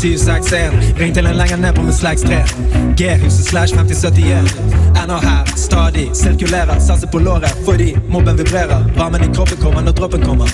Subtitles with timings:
[0.00, 2.48] syvsaxen Ring till en langare på min slags träd
[2.96, 8.92] G-huset slash 5071 Han har här, stadig, cirkulära Satser på låret, får dig, mobben vibrerar.
[8.96, 10.48] Värmen i kroppen kommer när droppen kommer.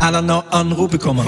[0.00, 1.24] Alla når anropet kommer.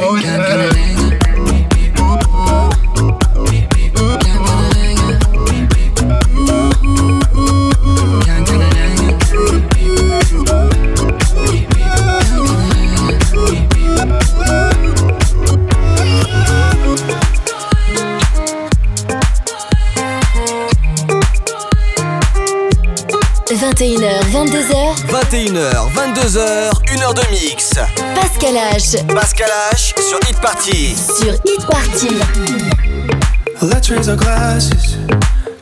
[24.43, 27.75] 22h, 21h, 22h, 1h de mix.
[28.17, 30.97] Pascal H Pascal H sur Hit Party.
[30.97, 32.09] sur Hit Party.
[33.63, 34.97] Let's raise our glasses,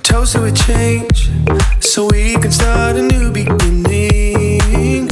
[0.03, 1.29] toast to a change,
[1.81, 5.11] so we can start a new beginning.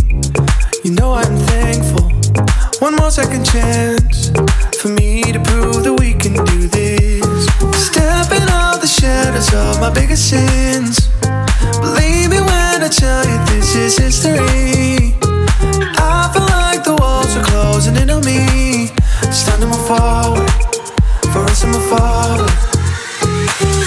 [0.82, 2.10] You know I'm thankful,
[2.80, 4.32] one more second chance
[4.80, 7.46] for me to prove that we can do this.
[7.76, 10.97] Stepping out the shadows of my biggest sins.
[13.88, 15.16] Is history.
[15.96, 18.92] I feel like the walls are closing in on me.
[19.24, 20.50] It's time forward,
[21.32, 22.52] for us to move forward.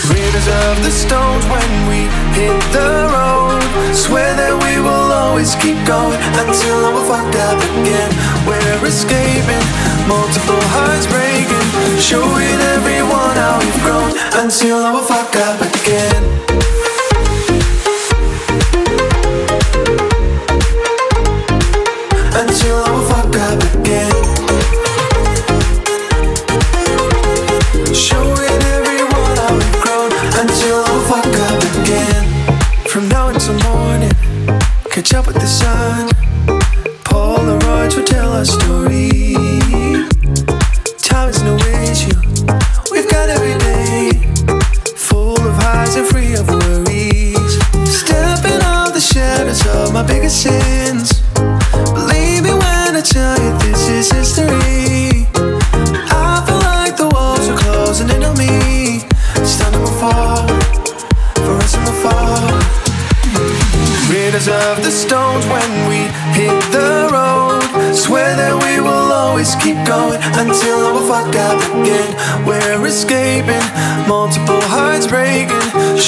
[0.09, 3.61] Riders of the stones when we hit the road.
[3.93, 8.09] Swear that we will always keep going until I'm fucked up again.
[8.49, 9.65] We're escaping,
[10.09, 11.67] multiple hearts breaking.
[12.01, 14.11] Showing everyone how we've grown
[14.41, 16.50] until I'm fucked up again.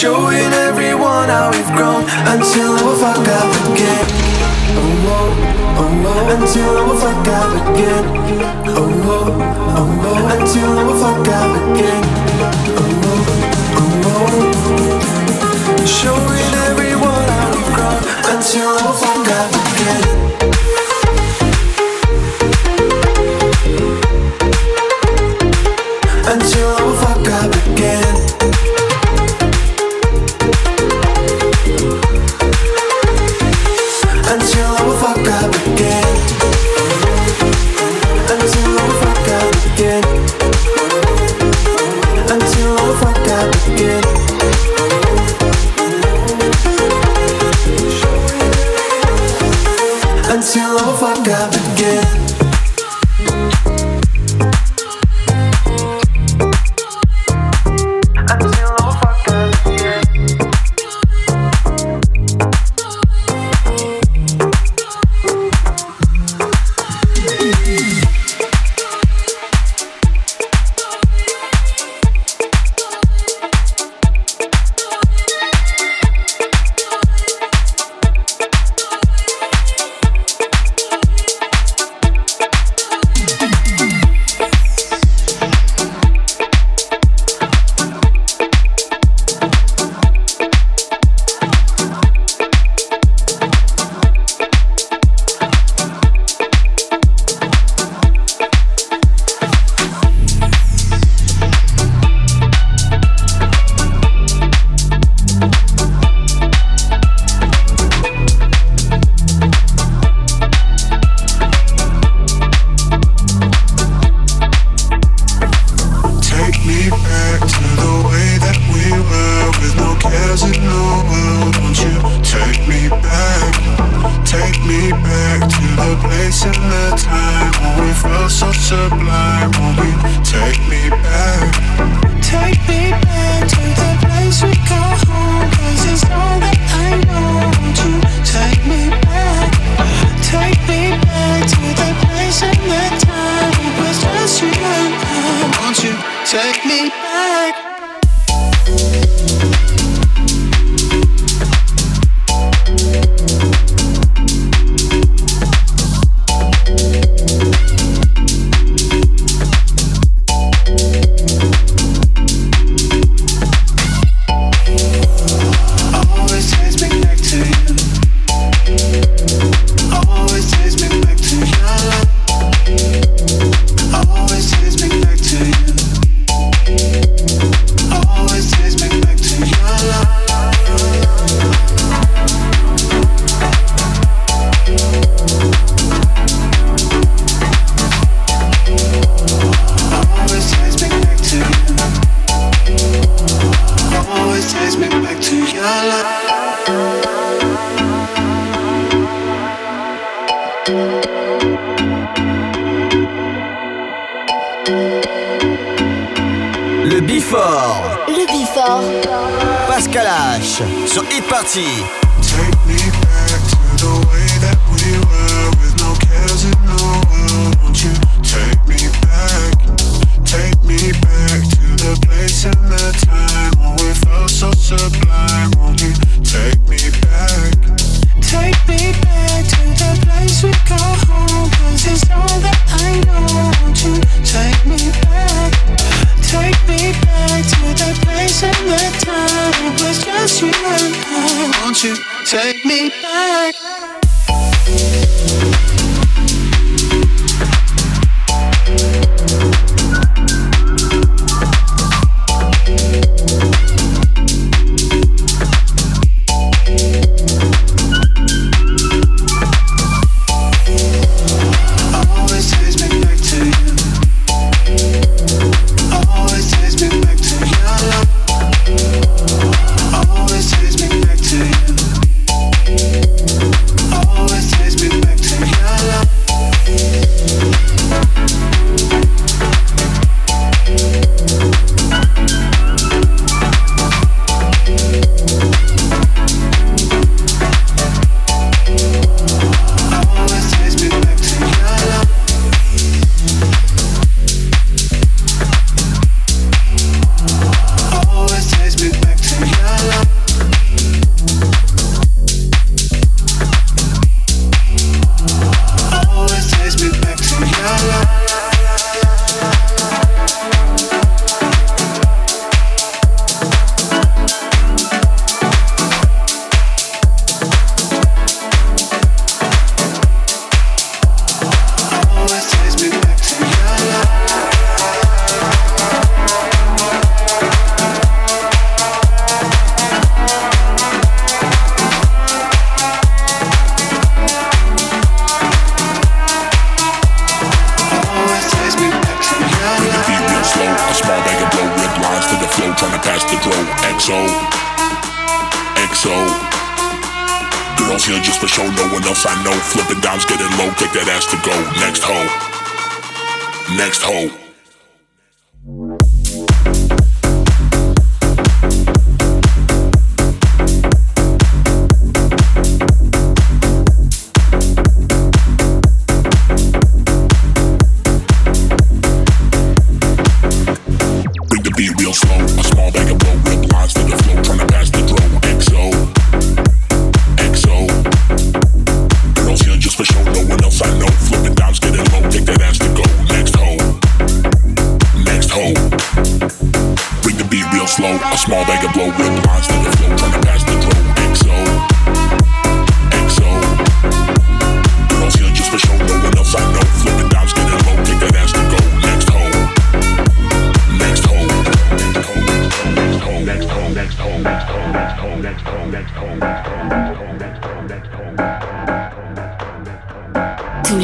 [0.03, 2.99] Showing everyone how we've grown Until we oh, oh, oh.
[2.99, 4.03] fuck up again.
[4.75, 5.31] Oh, oh,
[5.79, 8.03] oh, oh Until we fuck up again.
[8.67, 10.35] Oh, oh, oh, oh.
[10.35, 12.03] Until we fuck up again.
[12.35, 13.31] Oh, oh,
[13.71, 18.03] oh, oh Showing everyone how we've grown
[18.35, 20.22] Until we fuck up again.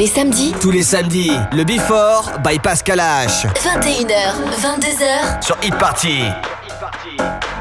[0.00, 0.54] les samedis.
[0.62, 3.44] Tous les samedis, le Before by Pascal H.
[3.54, 4.08] 21h,
[4.62, 5.44] 22h.
[5.44, 6.22] Sur Hit Party.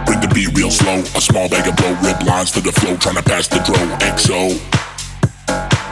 [0.06, 2.96] Bring the beat real slow, a small bag of blow, rip lines to the flow,
[2.96, 3.76] trying to pass the throw.
[4.16, 4.58] XO,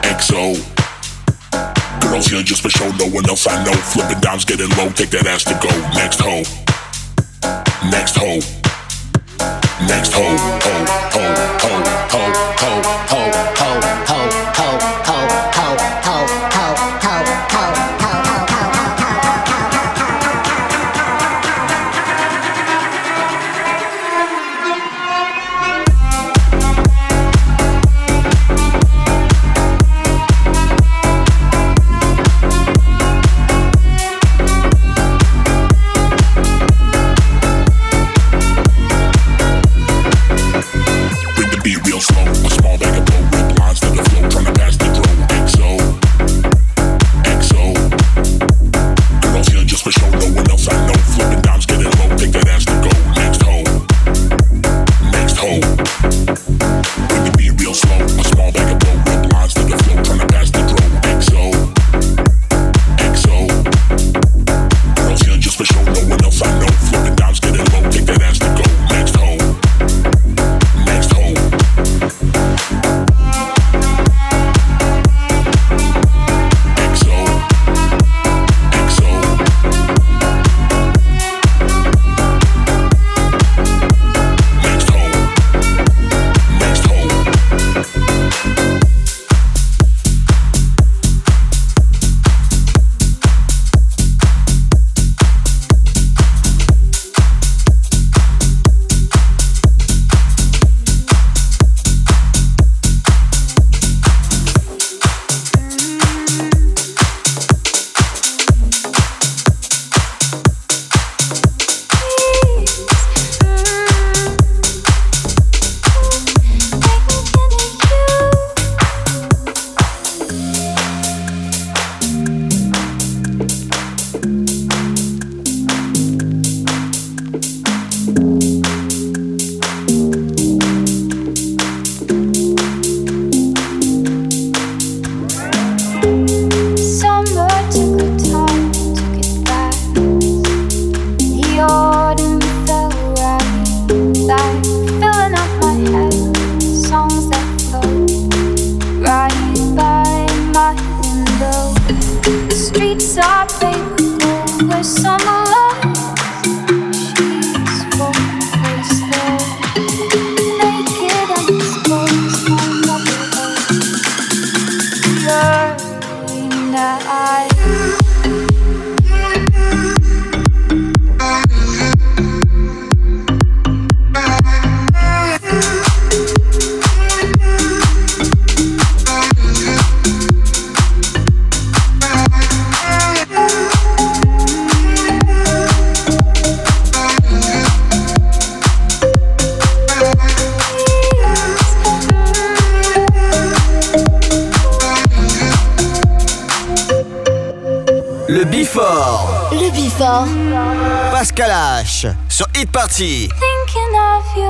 [0.04, 0.56] XO.
[2.00, 3.74] Girls here just for show, no one else I know.
[3.74, 5.70] Flipping dimes, getting low, take that ass to go.
[6.00, 6.44] Next hoe,
[7.92, 8.40] next hoe.
[9.86, 11.26] Next hoe, ho, ho,
[11.60, 13.97] ho, ho, ho, ho, ho.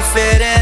[0.00, 0.57] could fit in.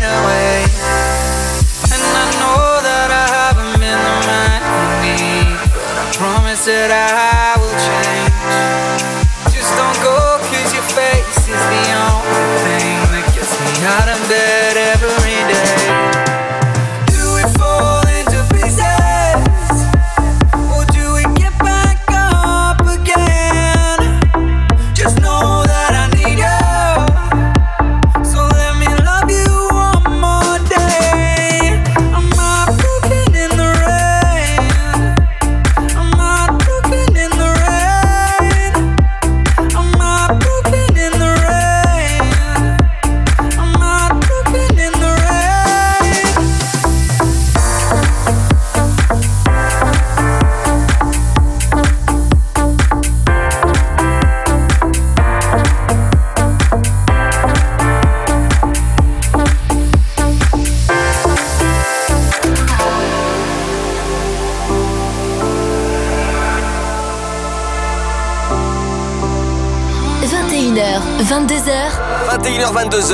[72.97, 73.13] 22h,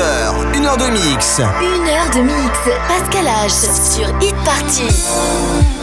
[0.55, 1.41] 1h de mix.
[1.41, 4.87] 1h de mix, Pascal H sur Hit Party.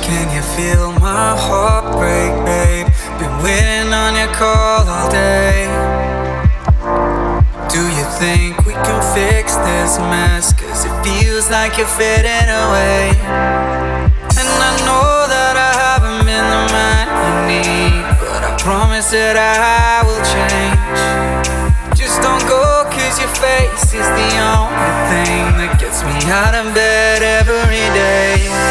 [0.02, 2.88] Can you feel my heart break, babe?
[3.20, 5.68] Been waiting on your call all day.
[7.68, 10.54] Do you think we can fix this mess?
[10.54, 13.12] Cause it feels like you're fading away.
[14.40, 19.36] And I know that I haven't been the man you need, but I promise that
[19.36, 21.39] I will change.
[23.90, 28.69] This is the only thing that gets me out of bed every day.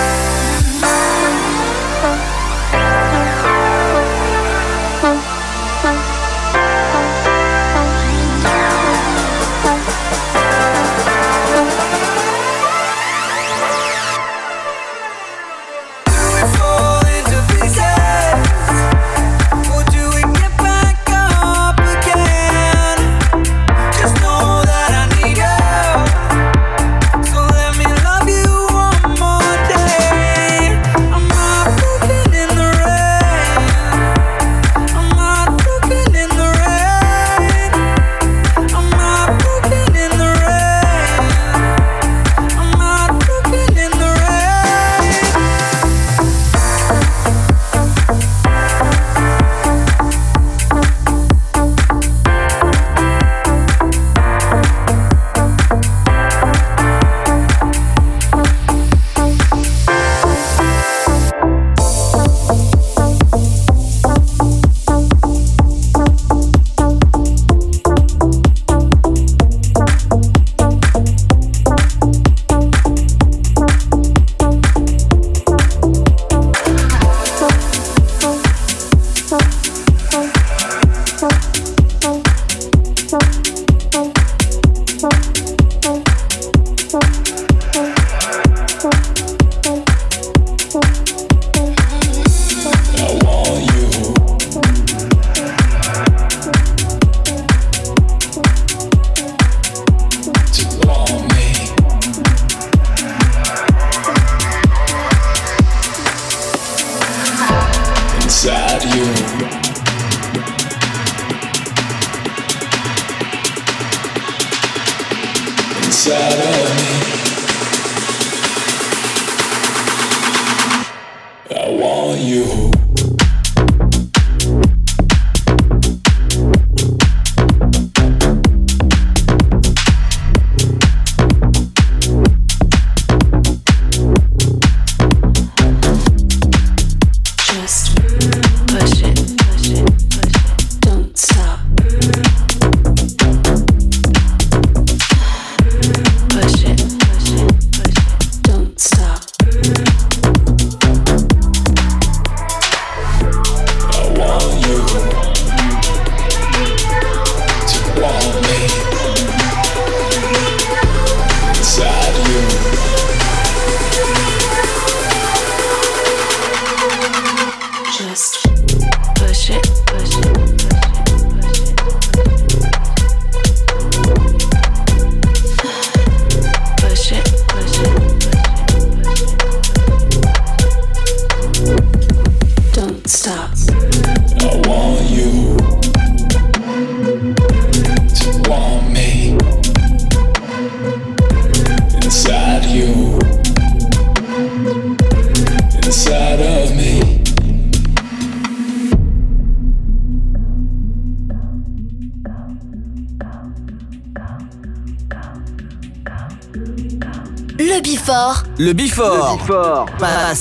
[122.20, 122.67] you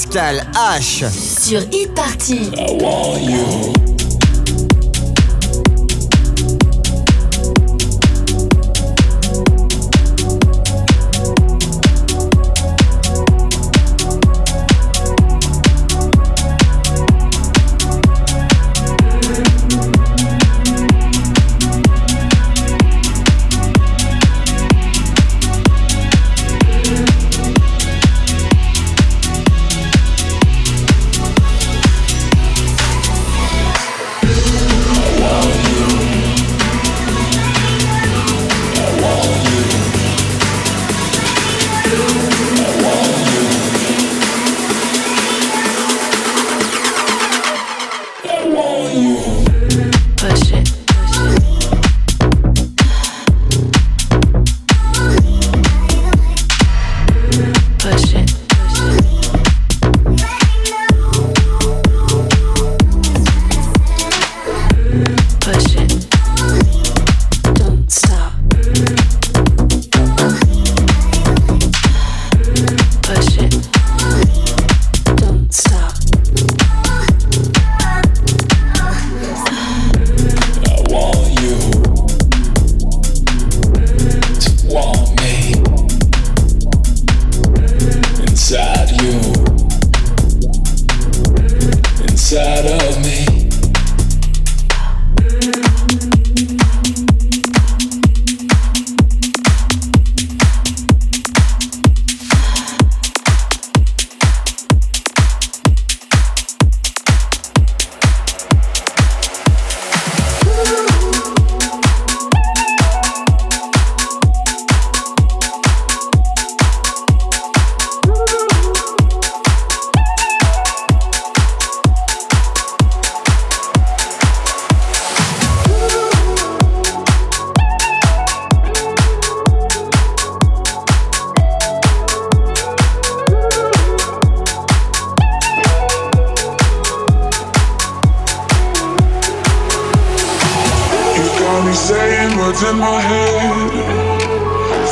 [0.08, 1.06] Pascal H.
[1.12, 2.50] Sur Hit Party.
[2.56, 3.67] I want you.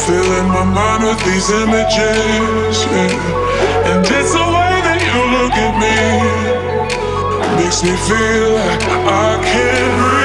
[0.06, 2.86] filling my mind with these images.
[2.86, 3.90] Yeah.
[3.90, 5.98] And it's the way that you look at me
[7.58, 10.25] makes me feel like I can't breathe.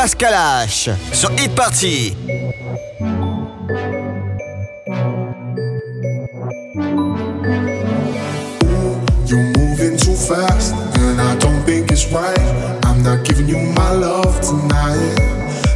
[0.00, 0.88] Pascal H.
[1.12, 2.16] Sur Hit Party.
[9.26, 12.38] You're moving too fast, and I don't think it's right.
[12.86, 15.18] I'm not giving you my love tonight.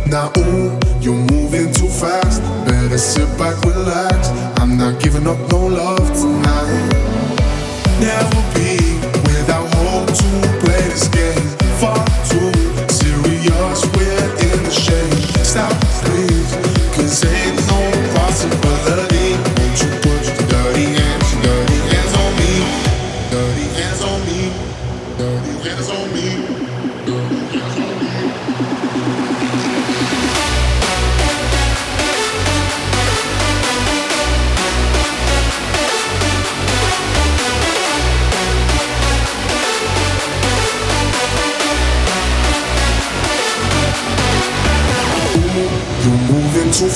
[0.06, 0.72] Now, ooh,
[1.02, 2.40] you're moving too fast.
[2.64, 4.30] Better sit back, relax.
[4.58, 6.88] I'm not giving up no love tonight.
[8.00, 8.78] Never be
[9.28, 10.53] without hope to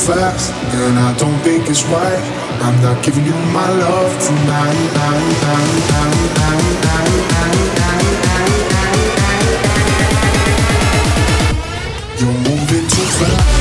[0.08, 2.24] fast, and I don't think it's right.
[2.64, 4.88] I'm not giving you my love tonight.
[12.18, 13.57] You're moving too fast.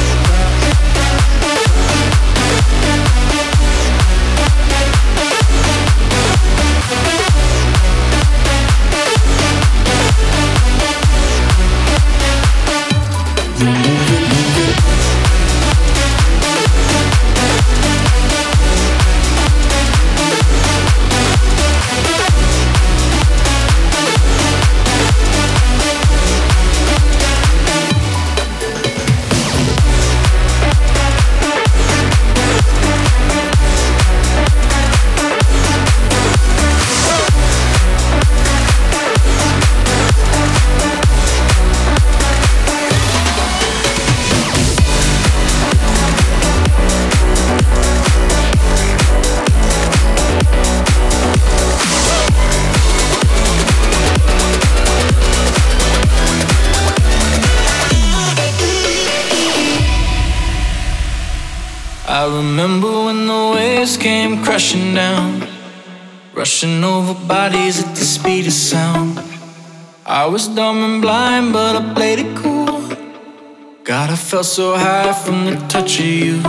[74.27, 76.41] Felt so high from the touch of you.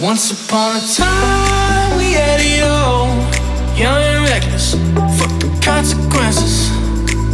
[0.00, 3.08] Once upon a time, we had it all,
[3.76, 4.72] young and reckless,
[5.18, 6.70] fuck the consequences.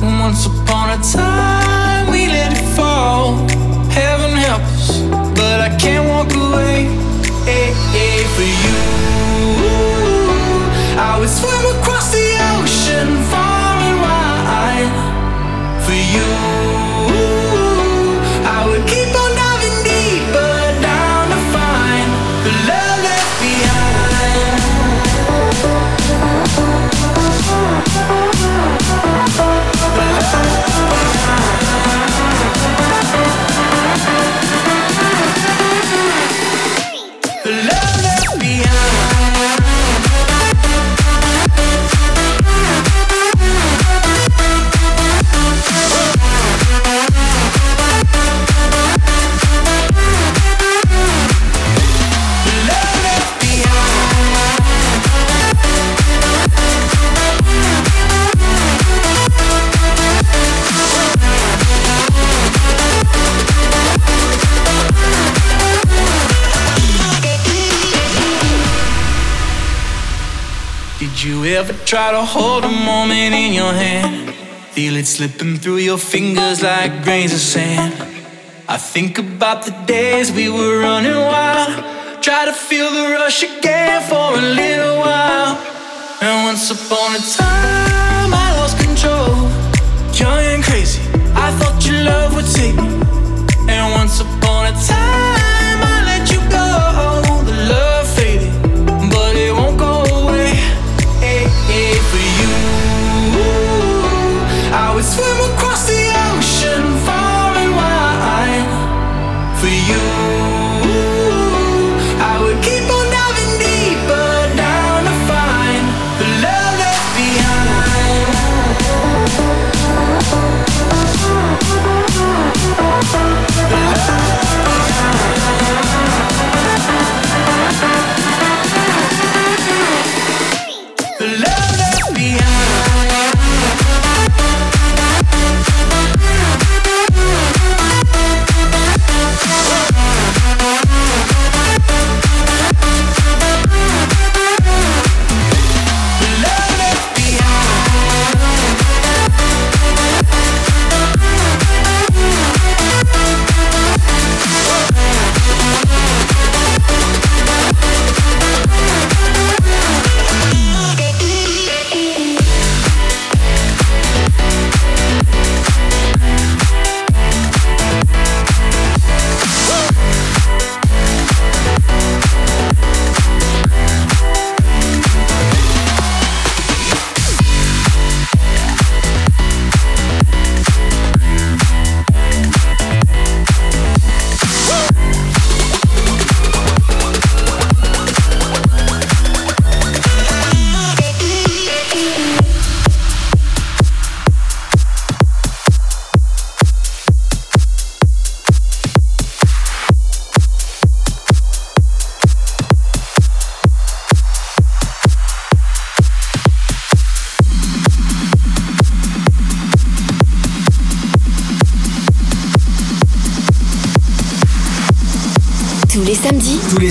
[0.02, 3.36] Once upon a time, we let it fall.
[3.90, 5.02] Heaven help us,
[5.38, 6.90] but I can't walk away
[7.46, 8.78] hey, hey, for you.
[10.98, 12.26] I would swim across the
[12.58, 14.90] ocean far and wide
[15.84, 16.77] for you.
[71.58, 74.32] Ever try to hold a moment in your hand?
[74.70, 77.92] Feel it slipping through your fingers like grains of sand.
[78.68, 82.22] I think about the days we were running wild.
[82.22, 85.58] Try to feel the rush again for a little while.
[86.22, 89.34] And once upon a time, I lost control.
[90.14, 91.02] Young and crazy,
[91.34, 92.87] I thought your love would take me.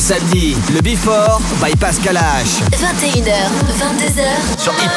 [0.07, 2.61] Samedis, le Before by Pascal H.
[2.71, 3.33] 21h,
[3.77, 4.91] 22h, Sur Hit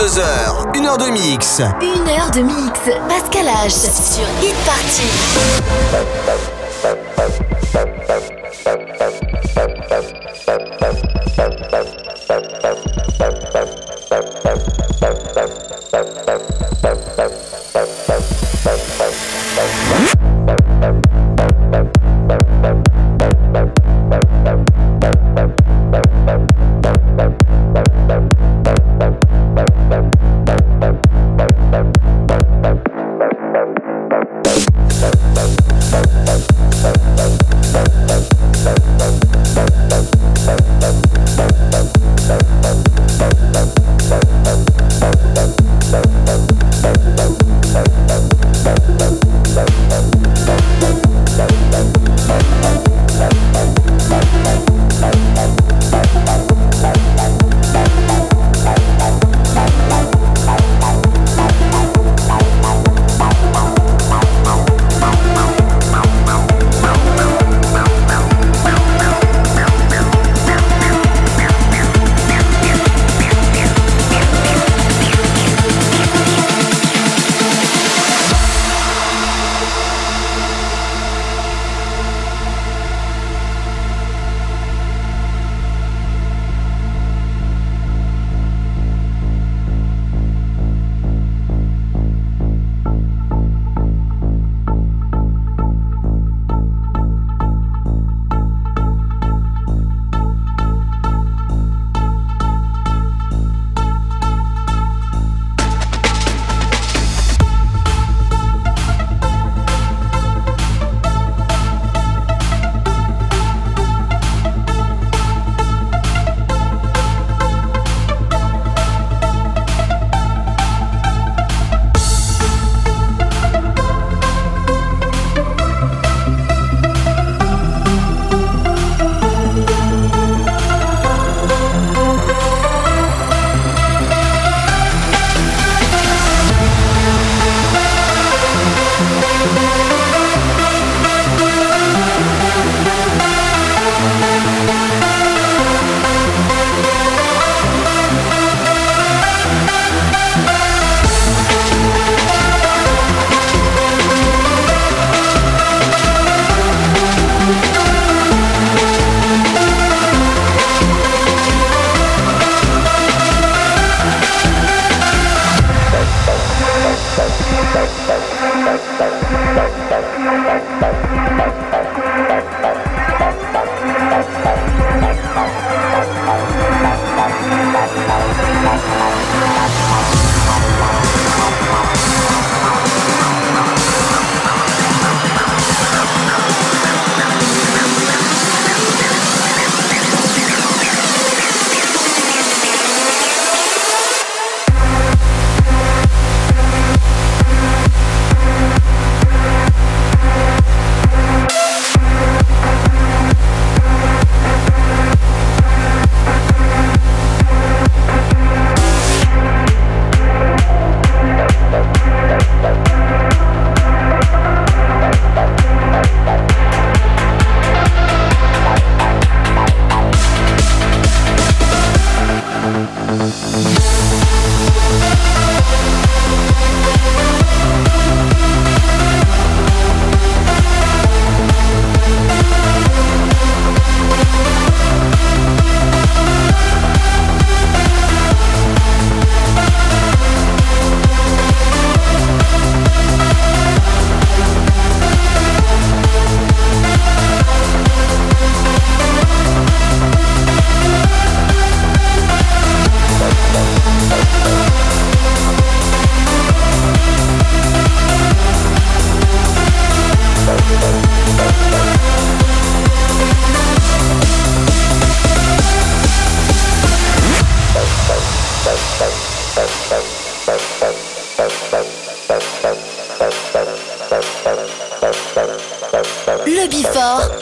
[0.00, 1.60] 22h, 1h de mix.
[1.60, 3.68] 1h de mix, Pascal H.
[3.70, 4.24] Sur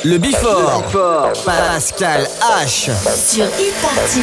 [0.09, 0.85] Le Bifort.
[1.45, 2.27] Pascal
[2.65, 2.89] H.
[3.15, 4.23] Sur e-party.